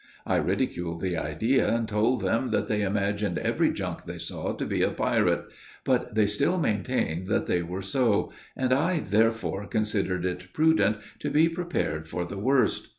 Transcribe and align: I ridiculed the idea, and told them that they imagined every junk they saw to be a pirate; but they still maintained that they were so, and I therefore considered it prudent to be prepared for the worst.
I 0.25 0.37
ridiculed 0.37 1.01
the 1.01 1.15
idea, 1.15 1.71
and 1.71 1.87
told 1.87 2.21
them 2.21 2.49
that 2.49 2.67
they 2.67 2.81
imagined 2.81 3.37
every 3.37 3.71
junk 3.71 4.05
they 4.05 4.17
saw 4.17 4.53
to 4.53 4.65
be 4.65 4.81
a 4.81 4.89
pirate; 4.89 5.45
but 5.83 6.15
they 6.15 6.25
still 6.25 6.57
maintained 6.57 7.27
that 7.27 7.45
they 7.45 7.61
were 7.61 7.83
so, 7.83 8.31
and 8.55 8.73
I 8.73 9.01
therefore 9.01 9.67
considered 9.67 10.25
it 10.25 10.53
prudent 10.53 10.97
to 11.19 11.29
be 11.29 11.47
prepared 11.49 12.07
for 12.07 12.25
the 12.25 12.39
worst. 12.39 12.87